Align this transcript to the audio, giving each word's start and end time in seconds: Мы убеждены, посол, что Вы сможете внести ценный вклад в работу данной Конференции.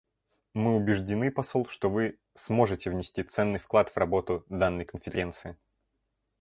Мы 0.55 0.75
убеждены, 0.77 1.31
посол, 1.31 1.67
что 1.67 1.87
Вы 1.91 2.17
сможете 2.33 2.89
внести 2.89 3.21
ценный 3.21 3.59
вклад 3.59 3.89
в 3.89 3.97
работу 3.97 4.43
данной 4.49 4.83
Конференции. 4.83 5.59